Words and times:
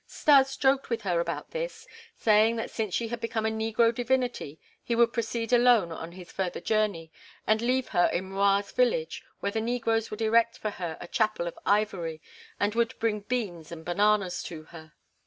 Stas 0.07 0.57
joked 0.57 0.89
with 0.89 1.03
her 1.03 1.19
about 1.19 1.51
this, 1.51 1.85
saying 2.15 2.55
that 2.55 2.71
since 2.71 2.91
she 2.95 3.09
had 3.09 3.21
become 3.21 3.45
a 3.45 3.51
negro 3.51 3.93
divinity 3.93 4.59
he 4.83 4.95
would 4.95 5.13
proceed 5.13 5.53
alone 5.53 5.91
on 5.91 6.13
his 6.13 6.31
further 6.31 6.59
journey 6.59 7.11
and 7.45 7.61
leave 7.61 7.89
her 7.89 8.07
in 8.11 8.31
M'Rua's 8.31 8.71
village, 8.71 9.23
where 9.41 9.51
the 9.51 9.61
negroes 9.61 10.09
would 10.09 10.23
erect 10.23 10.57
for 10.57 10.71
her 10.71 10.97
a 10.99 11.07
chapel 11.07 11.45
of 11.45 11.59
ivory, 11.67 12.19
and 12.59 12.73
would 12.73 12.97
bring 12.97 13.19
beans 13.19 13.71
and 13.71 13.85
bananas 13.85 14.41
to 14.41 14.63
her. 14.63 14.93